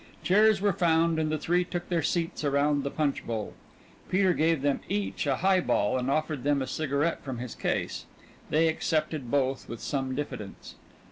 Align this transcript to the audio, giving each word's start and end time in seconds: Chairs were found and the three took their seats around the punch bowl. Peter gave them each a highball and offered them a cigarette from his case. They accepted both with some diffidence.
Chairs 0.23 0.61
were 0.61 0.73
found 0.73 1.19
and 1.19 1.31
the 1.31 1.37
three 1.37 1.63
took 1.63 1.87
their 1.87 2.01
seats 2.01 2.43
around 2.43 2.81
the 2.83 2.89
punch 2.89 3.23
bowl. 3.27 3.53
Peter 4.09 4.33
gave 4.33 4.63
them 4.63 4.79
each 4.89 5.27
a 5.27 5.35
highball 5.35 5.95
and 5.95 6.09
offered 6.09 6.43
them 6.43 6.59
a 6.59 6.65
cigarette 6.65 7.23
from 7.23 7.37
his 7.37 7.53
case. 7.53 8.07
They 8.49 8.67
accepted 8.67 9.29
both 9.29 9.69
with 9.69 9.79
some 9.79 10.15
diffidence. 10.15 10.73